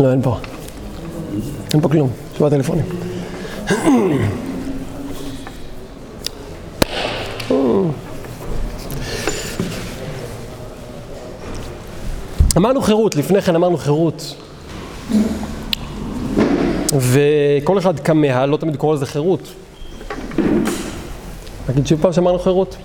[0.00, 0.38] לא, אין פה.
[1.72, 2.84] אין פה כלום, שבע טלפונים.
[12.56, 14.34] אמרנו חירות, לפני כן אמרנו חירות.
[16.92, 19.48] וכל אחד כמה, לא תמיד קורא לזה חירות.
[21.68, 22.76] נגיד שוב פעם שאמרנו חירות.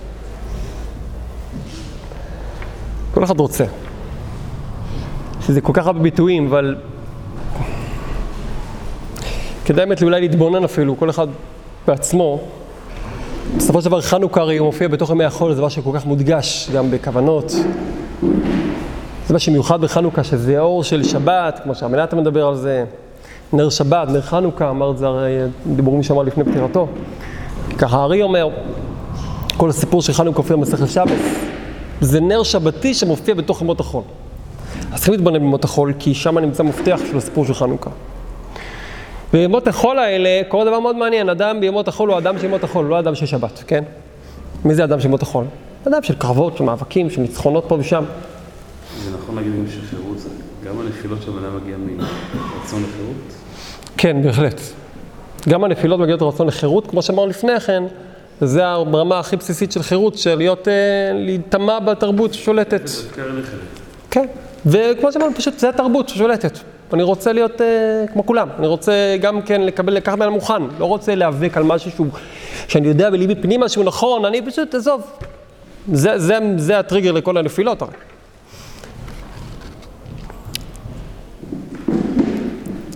[3.14, 3.64] כל אחד רוצה.
[5.46, 6.76] שזה כל כך הרבה ביטויים, אבל
[9.70, 11.26] כדאי באמת אולי להתבונן אפילו, כל אחד
[11.86, 12.40] בעצמו.
[13.56, 16.90] בסופו של דבר חנוכה הרי מופיע בתוך ימי החול, זה דבר שכל כך מודגש גם
[16.90, 17.50] בכוונות.
[19.26, 22.84] זה מה שמיוחד בחנוכה, שזה האור של שבת, כמו שהמנתה מדבר על זה,
[23.52, 26.88] נר שבת, נר חנוכה, אמר את זה הרי דיבורים שאמר לפני פטירתו.
[27.78, 28.48] ככה הארי אומר,
[29.56, 31.18] כל הסיפור של חנוכה מופיע במסכת שבת,
[32.00, 34.02] זה נר שבתי שמופיע בתוך ימות החול.
[34.92, 37.90] אז צריכים להתבונן בימות החול, כי שם נמצא מפתח של הסיפור של חנוכה.
[39.32, 42.86] בימות החול האלה קורה דבר מאוד מעניין, אדם בימות החול הוא אדם של ימות החול,
[42.86, 43.84] לא אדם של שבת, כן?
[44.64, 45.44] מי זה אדם של ימות החול?
[45.88, 48.04] אדם של קרבות, של מאבקים, של ניצחונות פה ושם.
[49.04, 50.28] זה נכון להגיד גם שחירות זה
[50.66, 53.16] גם הנפילות של אדם מגיע מרצון לחירות?
[53.96, 54.60] כן, בהחלט.
[55.48, 57.82] גם הנפילות מגיעות רצון לחירות, כמו שאמרנו לפני כן,
[58.40, 60.72] זה הרמה הכי בסיסית של חירות, של להיות, אה,
[61.14, 62.90] להיטמע בתרבות ששולטת.
[64.10, 64.26] כן,
[64.66, 66.58] וכמו שאמרנו, פשוט זה התרבות ששולטת.
[66.94, 70.84] אני רוצה להיות אה, כמו כולם, אני רוצה גם כן לקבל, לקחת ממנו מוכן, לא
[70.84, 72.06] רוצה להיאבק על משהו שהוא,
[72.68, 75.02] שאני יודע בליבי פנימה שהוא נכון, אני פשוט, עזוב.
[75.92, 77.92] זה, זה, זה הטריגר לכל הנפילות הרי.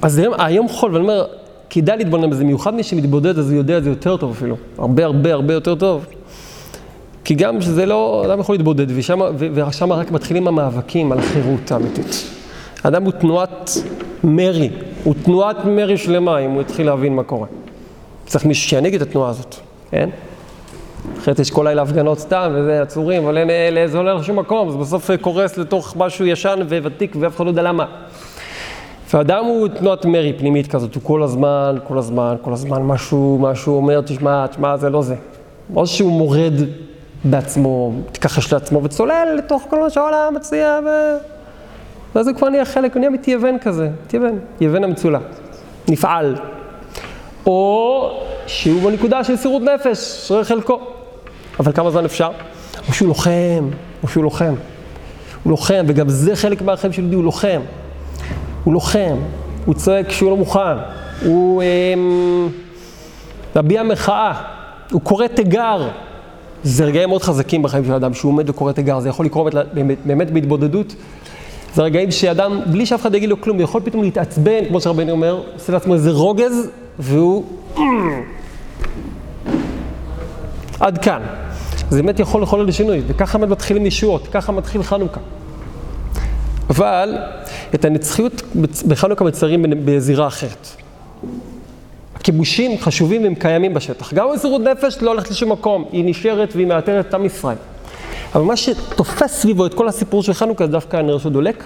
[0.03, 1.27] אז היום, היום חול, ואני אומר,
[1.71, 5.05] כדאי להתבונן בזה, מיוחד מי שמתבודד אז הוא יודע את זה יותר טוב אפילו, הרבה
[5.05, 6.07] הרבה הרבה יותר טוב.
[7.25, 12.44] כי גם שזה לא, אדם יכול להתבודד, ושם רק מתחילים המאבקים על החירות האמיתית.
[12.85, 13.71] האדם הוא תנועת
[14.25, 14.71] מרי,
[15.05, 17.47] הוא תנועת מרי שלמה אם הוא יתחיל להבין מה קורה.
[18.27, 19.55] צריך מישהו שינהיג את התנועה הזאת,
[19.91, 20.11] כן?
[21.19, 24.39] אחרת יש כל לילה הפגנות סתם, וזה עצורים, אבל אין, אין, זה לא הולך לשום
[24.39, 27.85] מקום, זה בסוף קורס לתוך משהו ישן וותיק ואף אחד לא יודע למה.
[29.15, 33.77] ואדם הוא תנועת מרי פנימית כזאת, הוא כל הזמן, כל הזמן, כל הזמן משהו, משהו
[33.77, 35.15] אומר, תשמע, תשמע, זה לא זה.
[35.77, 36.53] או שהוא מורד
[37.25, 40.89] בעצמו, מתכחש לעצמו וצולל לתוך כל מה שהעולם מציע, ו...
[42.15, 45.19] ואז הוא כבר נהיה חלק, הוא נהיה מתייוון כזה, מתייוון, יוון המצולע,
[45.89, 46.37] נפעל.
[47.47, 48.11] או
[48.47, 50.81] שהוא בנקודה של סירות נפש, שרי חלקו.
[51.61, 52.31] אבל כמה זמן אפשר?
[52.89, 53.69] או שהוא לוחם,
[54.03, 54.55] או שהוא לוחם.
[55.43, 57.61] הוא לוחם, וגם זה חלק מהחיים של יהודי, הוא לוחם.
[58.65, 59.17] הוא לוחם,
[59.65, 60.77] הוא צועק כשהוא לא מוכן,
[61.25, 62.49] הוא אמ,
[63.57, 64.33] מביע מחאה,
[64.93, 65.89] הוא קורא תיגר.
[66.63, 69.99] זה רגעים מאוד חזקים בחיים של אדם, שהוא עומד וקורא תיגר, זה יכול לקרות באמת,
[70.05, 70.95] באמת בהתבודדות.
[71.75, 75.43] זה רגעים שאדם, בלי שאף אחד יגיד לו כלום, יכול פתאום להתעצבן, כמו שרבני אומר,
[75.55, 76.69] עושה לעצמו איזה רוגז,
[76.99, 77.45] והוא...
[80.81, 81.23] עד כאן.
[81.91, 85.21] זה באמת יכול לחולל לשינוי, וככה באמת מתחילים ישועות, ככה מתחיל חנוכה.
[86.71, 87.19] אבל
[87.75, 88.43] את הנצחיות
[88.89, 90.69] בחנוכה מציירים בזירה אחרת.
[92.15, 94.15] הכיבושים חשובים והם קיימים בשטח.
[94.15, 97.57] גם מסירות נפש לא הולכת לשום מקום, היא נשארת והיא מאתרת את עם ישראל.
[98.35, 101.65] אבל מה שתופס סביבו את כל הסיפור של חנוכה זה דווקא הנר שדולק,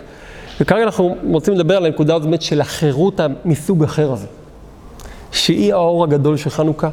[0.61, 4.27] וכרגע אנחנו רוצים לדבר על הנקודה הזאת באמת של החירות מסוג אחר הזה.
[5.33, 6.89] שהיא האור הגדול של חנוכה,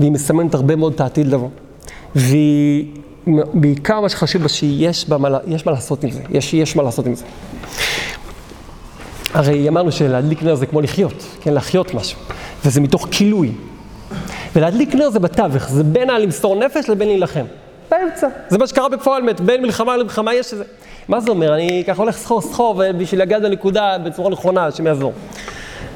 [0.00, 1.48] והיא מסמנת הרבה מאוד את העתיד לבוא.
[2.14, 2.86] והיא,
[3.54, 6.82] בעיקר מה שחשוב בה שיש בה מה, יש מה לעשות עם זה, יש, יש מה
[6.82, 7.24] לעשות עם זה.
[9.34, 12.18] הרי אמרנו שלהדליק נר זה כמו לחיות, כן, להחיות משהו,
[12.64, 13.52] וזה מתוך כילוי.
[14.56, 17.44] ולהדליק נר זה בתווך, זה בין הלמסור נפש לבין להילחם.
[17.90, 18.28] באמצע.
[18.48, 20.64] זה מה שקרה בפועל, באמת, בין מלחמה למלחמה יש איזה...
[21.08, 21.54] מה זה אומר?
[21.54, 25.12] אני ככה הולך סחור סחור בשביל להגיע לנקודה בצורה נכונה, השם יעזור.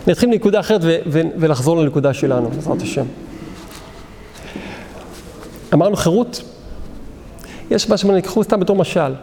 [0.06, 3.04] נתחיל מנקודה אחרת ו- ו- ולחזור לנקודה שלנו, בעזרת השם.
[5.74, 6.42] אמרנו חירות,
[7.70, 9.14] יש מה שנקחו סתם בתור משל.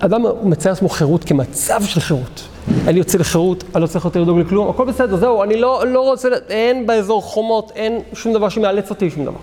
[0.00, 2.48] אדם מצייר לעצמו חירות כמצב של חירות.
[2.86, 6.00] אני יוצא לחירות, אני לא צריך יותר לדאוג לכלום, הכל בסדר, זהו, אני לא, לא
[6.00, 9.38] רוצה, אין באזור חומות, אין שום דבר שמאלץ אותי שום דבר.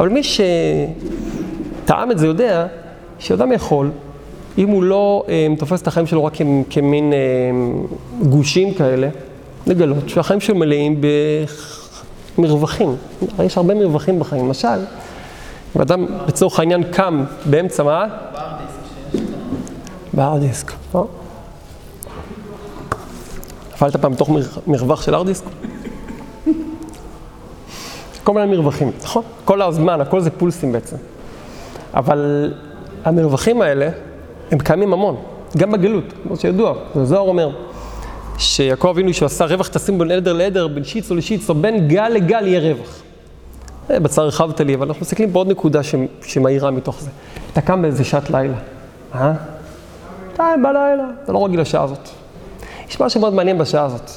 [0.00, 0.20] אבל מי
[1.84, 2.66] שטעם את זה יודע
[3.18, 3.90] שאדם יכול,
[4.58, 6.32] אם הוא לא אה, תופס את החיים שלו רק
[6.70, 7.18] כמין אה,
[8.28, 9.08] גושים כאלה,
[9.66, 11.00] לגלות שהחיים שלו מלאים
[12.38, 12.96] במרווחים.
[13.44, 14.46] יש הרבה מרווחים בחיים.
[14.46, 14.68] למשל,
[15.76, 18.06] אם אדם לצורך העניין קם באמצע מה?
[20.12, 20.72] בהארד דיסק.
[20.94, 21.06] לא?
[23.74, 24.30] נפלת פעם בתוך
[24.66, 25.44] מרווח של הארד דיסק?
[28.28, 29.22] כל מיני מרווחים, נכון?
[29.44, 30.96] כל הזמן, הכל זה פולסים בעצם.
[31.94, 32.52] אבל
[33.04, 33.88] המרווחים האלה,
[34.50, 35.16] הם קיימים המון.
[35.56, 37.50] גם בגלות, כמו שידוע, הזוהר אומר,
[38.38, 42.46] שיעקב אבינו שעשה רווח תשים בין עדר לעדר, בין שיץ לשיץ, או בין גל לגל
[42.46, 43.02] יהיה רווח.
[43.90, 45.80] בצער הרחבת לי, אבל אנחנו מסתכלים בעוד נקודה.
[46.22, 47.10] שמאירה מתוך זה.
[47.52, 48.56] אתה קם באיזה שעת לילה,
[49.14, 49.32] אה?
[50.32, 52.08] שתיים בלילה, אתה לא רגיל לשעה הזאת.
[52.88, 54.10] יש משהו מאוד מעניין בשעה הזאת.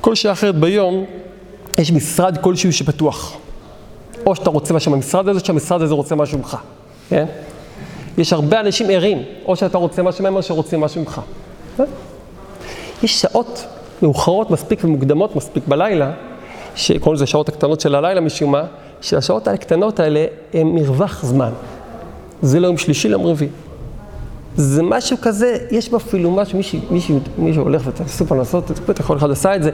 [0.00, 1.04] כל שעה אחרת ביום,
[1.78, 3.36] יש משרד כלשהו שפתוח.
[4.26, 6.56] או שאתה רוצה משהו מהמשרד הזה, שהמשרד הזה רוצה משהו ממך,
[7.08, 7.24] כן?
[8.18, 11.20] יש הרבה אנשים ערים, או שאתה רוצה משהו מהם, או שרוצים משהו ממך.
[13.02, 13.66] יש שעות
[14.02, 16.12] מאוחרות מספיק ומוקדמות מספיק בלילה,
[16.76, 18.62] שקוראים לזה שעות הקטנות של הלילה משום מה,
[19.00, 21.52] שהשעות הקטנות האלה הן מרווח זמן.
[22.42, 23.50] זה לא יום שלישי, ליום רביעי.
[24.56, 29.16] זה משהו כזה, יש בו אפילו משהו, מישהו, מישהו, מישהו הולך וסופר לעשות, בטח כל
[29.16, 29.70] אחד עשה את זה,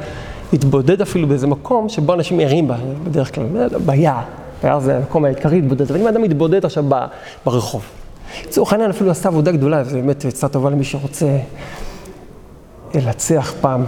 [0.52, 3.44] התבודד אפילו באיזה מקום שבו אנשים ערים בה, בדרך כלל,
[3.86, 4.22] ביער.
[4.62, 6.84] ביער זה המקום העיקרי להתבודד, אבל אם אדם מתבודד עכשיו
[7.46, 7.82] ברחוב,
[8.46, 11.38] לצורך העניין אפילו עשה עבודה גדולה, וזו באמת עצה טובה למי שרוצה
[12.94, 13.84] לנצח פעם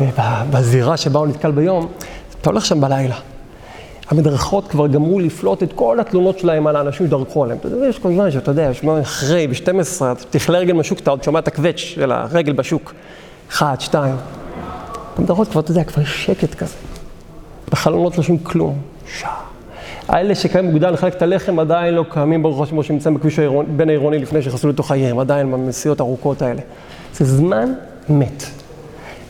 [0.51, 1.89] בזירה שבה הוא נתקל ביום,
[2.41, 3.17] אתה הולך שם בלילה.
[4.13, 7.59] המדרכות כבר גמרו לפלוט את כל התלונות שלהם על האנשים שדרכו עליהם.
[7.59, 11.23] אתה יודע, יש כל זמן שאתה יודע, יש אחרי, ב-12, תכלה רגל בשוק, אתה עוד
[11.23, 12.95] שומע את הקווץ' של הרגל בשוק.
[13.51, 14.15] אחד, שתיים.
[15.19, 16.75] המדרכות כבר, אתה יודע, כבר יש שקט כזה.
[17.71, 18.79] בחלונות לא שום כלום.
[19.07, 19.41] שעה.
[20.09, 23.39] האלה שקיימים מוקדם לחלק את הלחם עדיין לא קיימים ברוך השם שנמצאים בכביש
[23.77, 26.61] בין העירוני לפני שנכנסו לתוך העיר, עדיין בנסיעות הארוכות האלה.
[27.15, 27.73] זה זמן
[28.09, 28.45] מת.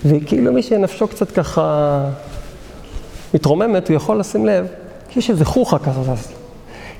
[0.05, 1.99] וכאילו מי שנפשו קצת ככה
[3.35, 4.67] מתרוממת, הוא יכול לשים לב,
[5.17, 6.19] יש איזה חוכה כזאת.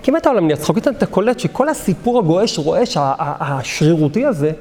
[0.03, 4.53] כמעט העולם נהיה צחוק, אתה קולט שכל הסיפור הגועש, רועש, השרירותי הזה,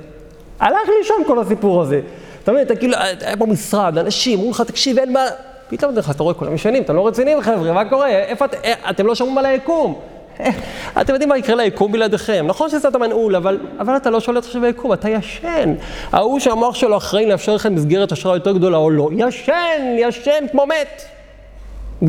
[0.60, 2.02] הלך לישון כל הסיפור הזה.
[2.44, 5.26] אתה מבין, אתה כאילו, היה פה משרד, אנשים, אומרים לך, תקשיב, אין מה...
[5.70, 8.10] פתאום אתה רואה, כולם ישנים, אתם לא רציניים חבר'ה, מה קורה?
[8.10, 8.56] איפה את...
[8.90, 10.00] אתם לא שומעים על היקום.
[11.02, 12.46] אתם יודעים מה יקרה ליקום בלעדיכם.
[12.48, 15.74] נכון שזה אתה מנעול, אבל, אבל אתה לא שולט עכשיו ביקום, אתה ישן.
[16.12, 20.66] ההוא שהמוח שלו אחראי לאפשר לכם מסגרת אשראי יותר גדולה או לא, ישן, ישן כמו
[20.66, 21.06] מת.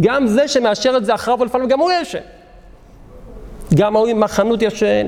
[0.00, 2.18] גם זה שמאשר את זה אחריו ולפעמים, גם הוא ישן.
[3.74, 5.06] גם ההוא עם החנות ישן.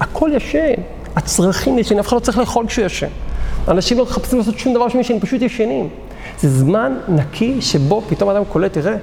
[0.00, 0.74] הכל ישן.
[1.16, 3.08] הצרכים ישנים, אף אחד לא צריך לאכול כשהוא ישן.
[3.68, 5.88] אנשים לא מחפשים לעשות שום דבר שהם ישנים, פשוט ישנים.
[6.40, 8.96] זה זמן נקי שבו פתאום אדם קולט, תראה,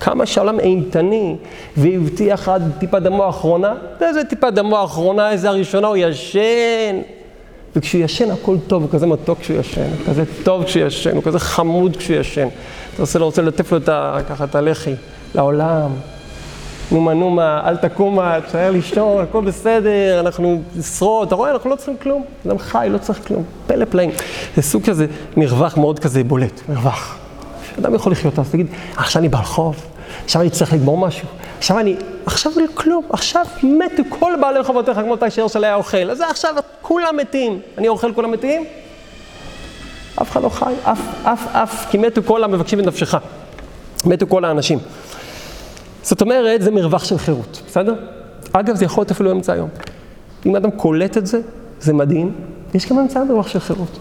[0.00, 1.36] כמה שהעולם אימתני
[1.76, 7.00] והבטיח עד טיפת דמו האחרונה, איזה טיפת דמו האחרונה, איזה הראשונה, הוא ישן.
[7.76, 11.22] וכשהוא ישן הכל טוב, הוא כזה מתוק כשהוא ישן, הוא כזה טוב כשהוא ישן, הוא
[11.22, 12.48] כזה חמוד כשהוא ישן.
[12.94, 14.94] אתה לו, רוצה לטף לו את ה, ככה את הלחי
[15.34, 15.90] לעולם.
[16.92, 21.96] נומה נומה, אל תקומה, תשאר לישון, הכל בסדר, אנחנו נשרוד, אתה רואה, אנחנו לא צריכים
[21.96, 22.24] כלום.
[22.46, 23.42] אדם חי, לא צריך כלום.
[23.66, 24.10] פלא פלאים.
[24.56, 27.18] זה סוג כזה מרווח מאוד כזה בולט, מרווח.
[27.78, 28.66] אדם יכול לחיות, אז תגיד,
[28.96, 29.76] עכשיו אני ברחוב,
[30.24, 31.28] עכשיו אני צריך לגמור משהו,
[31.58, 31.96] עכשיו אני,
[32.26, 36.54] עכשיו לא כלום, עכשיו מתו כל בעלי רחובותיך כמו תשאר של היה אוכל, אז עכשיו
[36.82, 38.64] כולם מתים, אני אוכל כולם מתים?
[40.22, 43.14] אף אחד לא חי, אף, אף, אף, כי מתו כל המבקשים את נפשך,
[44.04, 44.78] מתו כל האנשים.
[46.02, 47.94] זאת אומרת, זה מרווח של חירות, בסדר?
[48.52, 49.68] אגב, זה יכול להיות אפילו אמצע היום.
[50.46, 51.40] אם אדם קולט את זה,
[51.80, 52.34] זה מדהים,
[52.74, 53.98] יש גם אמצע מרווח של חירות.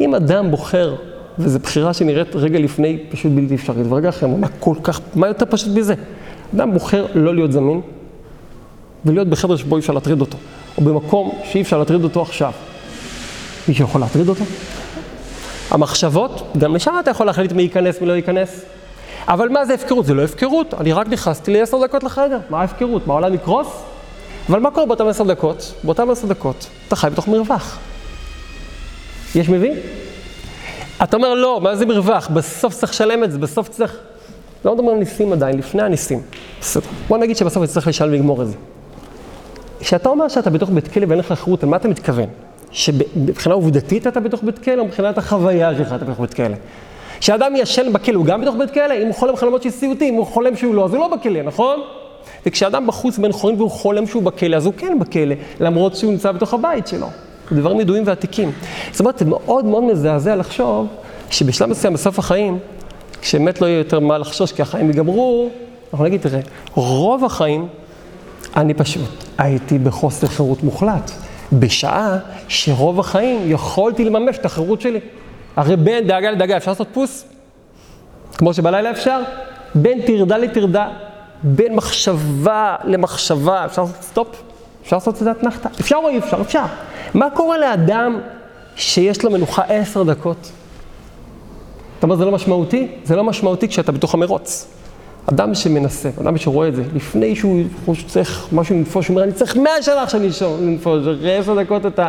[0.00, 0.96] אם אדם בוחר
[1.38, 5.46] וזו בחירה שנראית רגע לפני פשוט בלתי אפשרית, ורגע אחרי, מה כל כך, מה יותר
[5.50, 5.94] פשוט מזה?
[6.54, 7.80] אדם בוחר לא להיות זמין,
[9.04, 10.38] ולהיות בחדר שבו אי אפשר להטריד אותו,
[10.78, 12.52] או במקום שאי אפשר להטריד אותו עכשיו.
[13.68, 14.44] מישהו יכול להטריד אותו?
[15.70, 18.64] המחשבות, גם לשם אתה יכול להחליט מי ייכנס, מי לא ייכנס.
[19.28, 20.06] אבל מה זה הפקרות?
[20.06, 23.06] זה לא הפקרות, אני רק נכנסתי לעשר דקות לחדר, מה ההפקרות?
[23.06, 23.66] מה העולם יקרוס?
[24.48, 25.74] אבל מה קורה באותם עשר דקות?
[25.84, 27.78] באותם עשר דקות אתה חי בתוך מרווח.
[29.34, 29.74] יש מבין?
[31.02, 32.28] אתה אומר, לא, מה זה מרווח?
[32.28, 33.96] בסוף צריך לשלם את זה, בסוף צריך...
[34.64, 36.22] לא מדברים על ניסים עדיין, לפני הניסים.
[36.60, 36.86] בסדר.
[37.08, 38.54] בוא נגיד שבסוף צריך לשלם ולגמור את זה.
[39.80, 42.26] כשאתה אומר שאתה בתוך בית כלא ואין לך חירות, על מה אתה מתכוון?
[42.70, 46.56] שמבחינה עובדתית אתה בתוך בית כלא, או מבחינת החוויה שלך אתה בתוך בית כלא?
[47.20, 48.94] כשאדם ישן בכלא, הוא גם בתוך בית כלא?
[49.02, 51.80] אם הוא חולם חלומות של סיוטים, הוא חולם שהוא לא, אז הוא לא בכלא, נכון?
[52.46, 56.32] וכשאדם בחוץ בין חורים והוא חולם שהוא בכלא, אז הוא כן בכלא, למרות שהוא נמצא
[56.32, 57.06] בתוך הבית שלו.
[57.50, 58.52] זה דברים ידועים ועתיקים.
[58.92, 60.86] זאת אומרת, זה מאוד מאוד מזעזע לחשוב
[61.30, 62.58] שבשלב מסוים בסוף החיים,
[63.22, 65.48] כשבאמת לא יהיה יותר מה לחשוש כי החיים ייגמרו,
[65.92, 66.40] אנחנו נגיד, תראה,
[66.74, 67.68] רוב החיים
[68.56, 71.10] אני פשוט הייתי בחוסר חירות מוחלט,
[71.52, 75.00] בשעה שרוב החיים יכולתי לממש את החירות שלי.
[75.56, 77.24] הרי בין דאגה לדאגה אפשר לעשות פוס?
[78.38, 79.20] כמו שבלילה אפשר?
[79.74, 80.88] בין טרדה לטרדה,
[81.42, 84.42] בין מחשבה למחשבה, אפשר לעשות סטופ?
[84.82, 85.68] אפשר לעשות את זה אתנחתא?
[85.80, 86.40] אפשר או אי אפשר?
[86.40, 86.64] אפשר.
[87.14, 88.20] מה קורה לאדם
[88.76, 90.50] שיש לו מנוחה עשר דקות?
[91.98, 92.88] אתה אומר, זה לא משמעותי?
[93.04, 94.75] זה לא משמעותי כשאתה בתוך המרוץ.
[95.26, 97.64] אדם שמנסה, אדם שרואה את זה, לפני שהוא
[98.06, 100.20] צריך משהו לנפוש, הוא אומר, אני צריך מאה שנה עכשיו
[100.62, 102.08] לנפוש, אחרי עשר דקות אתה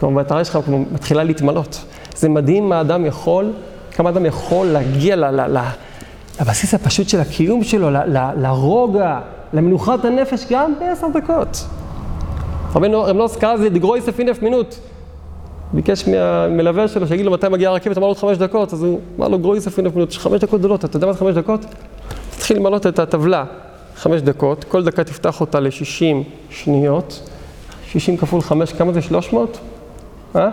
[0.00, 0.58] כלומר, המטרה שלך
[0.92, 1.84] מתחילה להתמלות.
[2.16, 3.52] זה מדהים מה אדם יכול,
[3.90, 5.60] כמה אדם יכול להגיע ל, ל, ל,
[6.40, 9.18] לבסיס הפשוט של הקיום שלו, ל, ל, לרוגע,
[9.52, 11.64] למנוחת הנפש, גם בעשר דקות.
[12.74, 14.74] רבנו רמנוס קרא לזה דגרוי ספינף מינוט.
[15.72, 19.00] ביקש מהמלווה שלו שיגיד לו מתי מגיעה הרכבת, אמר לו עוד חמש דקות, אז הוא
[19.18, 21.64] אמר לו גרוי ספינף מינוט, חמש דקות גדולות, אתה יודע מה זה חמש דקות?
[22.42, 23.44] תתחיל למלות את הטבלה,
[23.96, 27.30] חמש דקות, כל דקה תפתח אותה ל-60 שניות,
[27.86, 29.58] 60 כפול 5, כמה זה 300?
[30.36, 30.48] אה?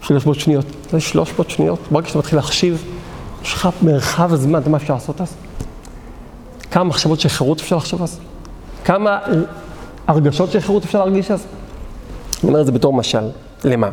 [0.00, 0.64] 300 שניות.
[0.90, 2.84] זה 300 שניות, ברגע שאתה מתחיל להחשיב,
[3.42, 5.34] יש לך מרחב הזמן, אתה יודע מה אפשר לעשות אז?
[6.70, 8.18] כמה מחשבות של חירות אפשר לחשוב אז?
[8.84, 9.18] כמה
[10.06, 11.46] הרגשות של חירות אפשר להרגיש אז?
[12.42, 13.24] אני אומר את זה בתור משל.
[13.64, 13.88] למה?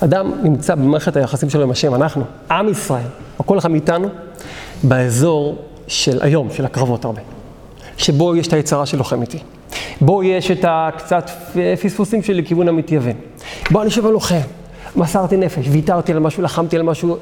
[0.00, 3.06] אדם נמצא במערכת היחסים שלו עם השם, אנחנו, עם ישראל,
[3.38, 4.08] או כל אחד מאיתנו,
[4.82, 7.20] באזור של היום, של הקרבות הרבה.
[7.96, 9.38] שבו יש את היצרה שלוחם איתי.
[10.00, 11.30] בו יש את הקצת
[11.82, 13.12] פספוסים שלי לכיוון המתייוון.
[13.70, 14.40] בו אני שוב הלוחם,
[14.96, 17.16] מסרתי נפש, ויתרתי על משהו, לחמתי על משהו.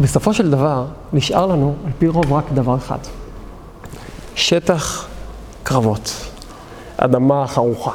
[0.00, 2.98] בסופו של דבר, נשאר לנו, על פי רוב, רק דבר אחד.
[4.34, 5.08] שטח
[5.62, 6.12] קרבות,
[6.96, 7.92] אדמה חרוכה.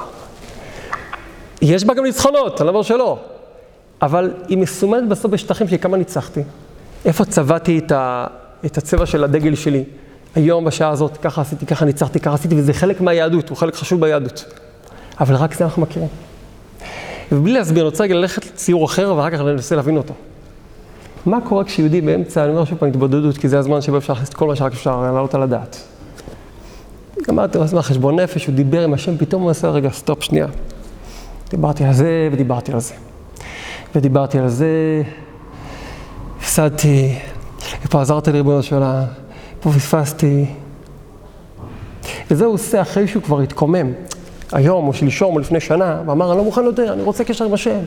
[1.61, 3.17] יש בה גם ניצחונות, אני לא אומר שלא,
[4.01, 6.41] אבל היא מסומנת בסוף בשטחים של כמה ניצחתי.
[7.05, 8.27] איפה צבעתי את, ה,
[8.65, 9.83] את הצבע של הדגל שלי?
[10.35, 14.01] היום בשעה הזאת, ככה עשיתי, ככה ניצחתי, ככה עשיתי, וזה חלק מהיהדות, הוא חלק חשוב
[14.01, 14.45] ביהדות.
[15.19, 16.07] אבל רק זה אנחנו מכירים.
[17.31, 20.13] ובלי להסביר, אני רוצה רגע ללכת לציור אחר, ואחר כך ננסה להבין אותו.
[21.25, 24.29] מה קורה כשיהודי באמצע, אני אומר שוב פעם, התבודדות, כי זה הזמן שבו אפשר להכניס
[24.29, 25.77] את כל מה שרק אפשר להעלות על הדעת.
[27.27, 30.47] גמרתי לעצמי חשבון נפש, הוא דיבר עם השם, פתאום הוא עושה, רגע, סטופ, שנייה.
[31.49, 32.93] דיברתי על זה ודיברתי על זה.
[33.95, 35.01] ודיברתי על זה,
[36.39, 37.19] הפסדתי,
[37.85, 39.03] ופה עזרת לי ריבונו של עולם,
[39.59, 40.45] פה פספסתי.
[42.31, 43.91] וזה הוא עושה אחרי שהוא כבר התקומם,
[44.51, 47.53] היום או שלשום או לפני שנה, ואמר, אני לא מוכן יותר, אני רוצה קשר עם
[47.53, 47.79] השם.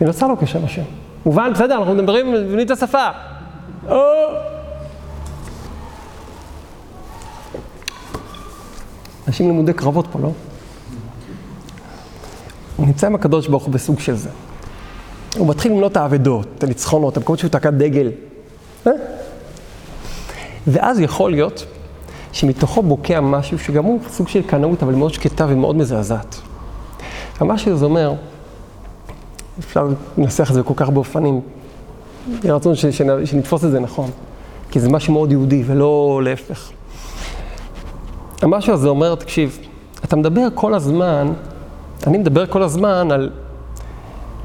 [0.00, 0.82] ונוצר לו קשר עם השם.
[1.26, 3.08] מובן, בסדר, אנחנו מדברים, מבינים את השפה.
[3.88, 4.00] או...
[9.28, 10.32] אנשים לימודי קרבות פה, לא?
[12.76, 14.30] הוא נמצא עם הקדוש ברוך הוא בסוג של זה.
[15.36, 18.10] הוא מתחיל למנות את האבדות, את הניצחונות, המקומות שהוא תקע דגל.
[18.86, 18.92] אה?
[20.66, 21.64] ואז יכול להיות
[22.32, 26.40] שמתוכו בוקע משהו שגם הוא סוג של קנאות, אבל מאוד שקטה ומאוד מזעזעת.
[27.40, 28.14] מה שזה אומר,
[29.58, 31.40] אפשר לנסח את זה כל כך באופנים,
[32.42, 32.74] יהיה רצון
[33.24, 34.10] שנתפוס את זה נכון,
[34.70, 36.70] כי זה משהו מאוד יהודי ולא להפך.
[38.42, 39.58] המשהו הזה אומר, תקשיב,
[40.04, 41.32] אתה מדבר כל הזמן,
[42.06, 43.30] אני מדבר כל הזמן על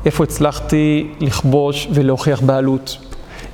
[0.05, 2.97] איפה הצלחתי לכבוש ולהוכיח בעלות,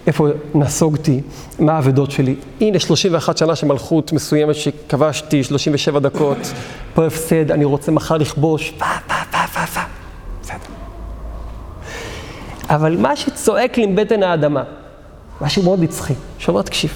[0.07, 1.21] איפה נסוגתי,
[1.59, 2.35] מה האבדות שלי.
[2.61, 6.37] הנה 31 שנה של מלכות מסוימת שכבשתי, 37 דקות,
[6.93, 9.81] פה הפסד, אני רוצה מחר לכבוש, פה, פה, פה, פה, פה.
[10.41, 10.57] בסדר.
[12.69, 14.63] אבל מה שצועק לי עם בטן האדמה,
[15.41, 16.91] משהו מאוד נצחי, שאומר, תקשיב,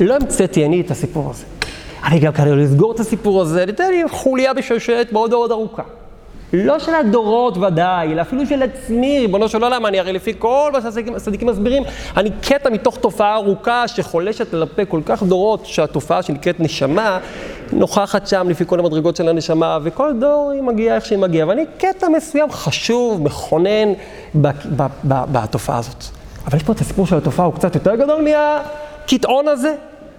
[0.00, 1.44] לא המצאתי אני את הסיפור הזה.
[2.04, 5.82] אני גם כנראה לסגור את הסיפור הזה, ניתן לי חוליה בשושלת מאוד מאוד ארוכה.
[6.52, 10.70] לא של הדורות ודאי, אלא אפילו של עצמי, ריבונו של עולם, אני הרי לפי כל
[10.72, 11.82] מה שהצדיקים מסבירים,
[12.16, 17.18] אני קטע מתוך תופעה ארוכה שחולשת על כל כך דורות, שהתופעה שנקראת נשמה,
[17.72, 21.64] נוכחת שם לפי כל המדרגות של הנשמה, וכל דור היא מגיעה איך שהיא מגיעה, ואני
[21.78, 23.92] קטע מסוים חשוב, מכונן
[25.14, 26.04] בתופעה הזאת.
[26.46, 29.74] אבל יש פה את הסיפור של התופעה, הוא קצת יותר גדול מהקיטעון הזה,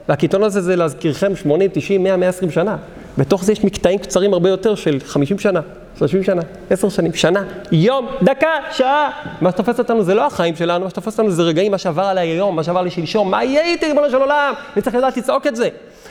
[0.09, 2.77] והקיטעון הזה זה להזכירכם 80, 90, 100, 120 שנה.
[3.17, 5.59] בתוך זה יש מקטעים קצרים הרבה יותר של 50 שנה.
[5.97, 9.09] 30 שנה, 10 שנים, שנה, יום, דקה, שעה.
[9.41, 12.27] מה שתופס אותנו זה לא החיים שלנו, מה שתופס אותנו זה רגעים, מה שעבר עליי
[12.27, 14.53] היום, מה שעבר לי שלשום, מה יהיה איתי, ריבונו של עולם?
[14.75, 15.69] אני צריך לדעת לצעוק את זה.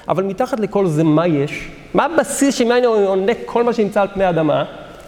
[0.09, 1.69] אבל מתחת לכל זה, מה יש?
[1.95, 4.65] מה הבסיס שממנו עונה כל מה שנמצא על פני האדמה?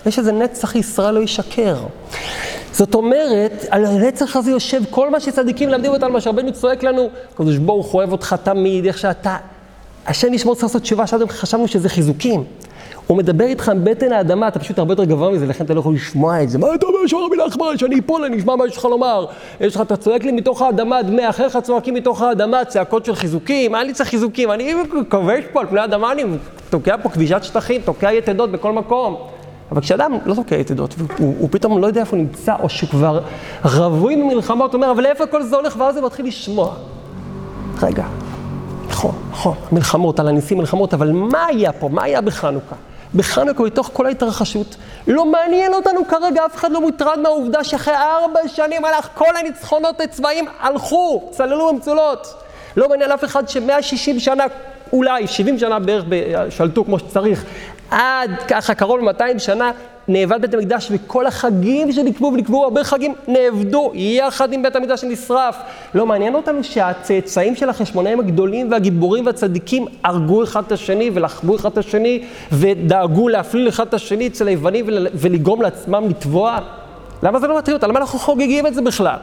[0.06, 1.76] יש איזה נצח ישראל לא ישקר.
[2.73, 7.11] זאת אומרת, על הנצח הזה יושב כל מה שצדיקים למדים אותנו, מה שהרבנו צועק לנו,
[7.35, 9.37] הקדוש ברוך הוא אוהב אותך תמיד, איך שאתה...
[10.06, 12.45] השם ישמור צריך לעשות תשובה, שעד חשבנו שזה חיזוקים.
[13.07, 15.81] הוא מדבר איתך עם בטן האדמה, אתה פשוט הרבה יותר גבוה מזה, לכן אתה לא
[15.81, 16.59] יכול לשמוע את זה.
[16.59, 19.27] מה אתה אומר שרבי נחמן, שאני אפול, אני אשמע מה יש לך לומר.
[19.61, 23.75] יש לך, אתה צועק לי מתוך האדמה, דמי אחיך צועקים מתוך האדמה, צעקות של חיזוקים,
[23.75, 24.53] אני צריך חיזוקים?
[24.53, 24.75] אני
[25.09, 26.23] כובש פה על פני האדמה, אני
[26.71, 29.17] תוקע פה כבישת שטחים, תוקע יתדות בכל מקום.
[29.73, 32.91] אבל כשאדם לא תוקע יתדות, הוא, הוא פתאום לא יודע איפה הוא נמצא, או שהוא
[32.91, 33.21] כבר
[33.65, 35.77] רווי ממלחמות, הוא אומר, אבל איפה כל זה הולך?
[35.79, 36.75] ואז הוא מתחיל לשמוע.
[37.83, 38.05] רגע,
[38.89, 41.89] נכון, נכון, מלחמות, על הניסים מלחמות, אבל מה היה פה?
[41.89, 42.77] מה היה בחנוכה?
[43.15, 48.41] בחנוכה, בתוך כל ההתרחשות, לא מעניין אותנו כרגע, אף אחד לא מוטרד מהעובדה שאחרי ארבע
[48.49, 52.35] שנים הלך כל הניצחונות הצבאיים הלכו, צללו במצולות.
[52.77, 54.45] לא מעניין אף אחד שמאה שישים שנה,
[54.93, 56.05] אולי שבעים שנה בערך
[56.51, 57.45] שלטו כמו שצריך,
[57.91, 59.71] עד ככה קרוב ל-200 שנה
[60.09, 65.57] נאבד בית המקדש, וכל החגים שנקבעו, ונקבעו הרבה חגים, נאבדו יחד עם בית המקדש שנשרף.
[65.95, 71.73] לא מעניין אותנו שהצאצאים של החשמונאים הגדולים והגיבורים והצדיקים הרגו אחד את השני ולחמו אחד
[71.73, 74.85] את השני, ודאגו להפליל אחד את השני אצל היוונים
[75.15, 76.59] ולגרום לעצמם לטבוע?
[77.23, 77.91] למה זה לא מטריד אותנו?
[77.91, 79.17] למה אנחנו חוגגים את זה בכלל?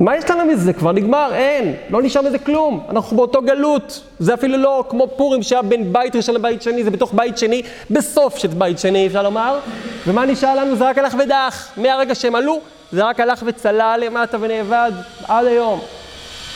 [0.00, 0.72] מה יש לנו מזה?
[0.72, 2.86] כבר נגמר, אין, לא נשאר מזה כלום.
[2.90, 4.00] אנחנו באותו גלות.
[4.18, 7.62] זה אפילו לא כמו פורים שהיה בין בית ראשון לבית שני, זה בתוך בית שני,
[7.90, 9.58] בסוף של בית שני, אפשר לומר.
[10.06, 10.76] ומה נשאר לנו?
[10.76, 11.68] זה רק הלך ודח.
[11.76, 12.60] מהרגע שהם עלו,
[12.92, 14.92] זה רק הלך וצלל למטה ונאבד
[15.28, 15.80] עד היום.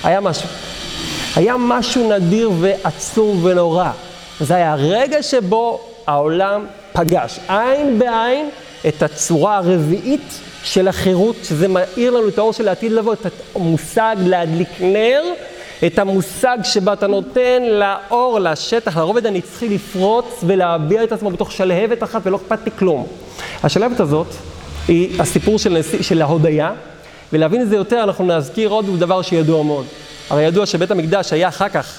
[0.04, 0.48] היה משהו.
[1.36, 3.90] היה משהו נדיר ועצום ונורא.
[4.40, 8.48] זה היה הרגע שבו העולם פגש עין בעין
[8.88, 14.16] את הצורה הרביעית של החירות, שזה מאיר לנו את האור של העתיד לבוא, את המושג
[14.18, 15.22] להדליק נר,
[15.86, 22.02] את המושג שבה אתה נותן לאור, לשטח, לרובד הנצחי לפרוץ ולהביע את עצמו בתוך שלהבת
[22.02, 23.06] אחת ולא אכפת לי כלום.
[23.62, 24.26] השלהבת הזאת
[24.88, 26.72] היא הסיפור של, של ההודיה,
[27.32, 29.86] ולהבין את זה יותר אנחנו נזכיר עוד דבר שידוע מאוד.
[30.30, 31.98] הרי ידוע שבית המקדש היה אחר כך,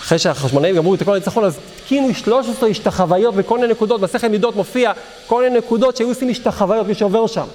[0.00, 4.56] אחרי שהחשמונאים גמרו את כל הניצחון, אז תקינו 13 השתחוויות בכל מיני נקודות, מסכת מידות
[4.56, 4.92] מופיע
[5.26, 7.46] כל מיני נקודות שהיו עושים השתחוויות, מי שעובר שם.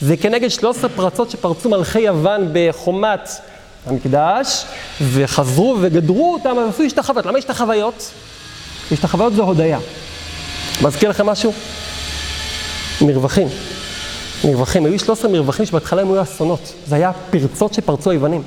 [0.00, 3.28] זה כנגד 13 פרצות שפרצו מלכי יוון בחומת
[3.86, 4.64] המקדש,
[5.00, 7.26] וחזרו וגדרו אותם, אז עשו השתחוויות.
[7.26, 8.10] למה השתחוויות?
[8.92, 9.78] השתחוויות זה הודיה.
[10.82, 11.52] מזכיר לכם משהו?
[13.00, 13.48] מרווחים.
[14.44, 14.86] מרווחים.
[14.86, 16.72] היו 13 מרווחים שבהתחלה הם היו אסונות.
[16.86, 18.42] זה היה פרצות שפרצו היוונים.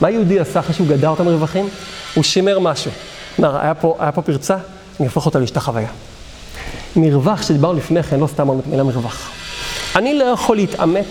[0.00, 1.68] מה יהודי עשה אחרי שהוא גדר את המרווחים?
[2.14, 2.90] הוא שימר משהו.
[3.38, 4.56] אומר, היה פה, היה פה פרצה,
[5.00, 5.88] אני אהפוך אותה להשתחוויה.
[6.96, 9.30] מרווח שדיברנו לפני כן, לא סתם המילה מרווח.
[9.96, 11.06] אני לא יכול להתעמת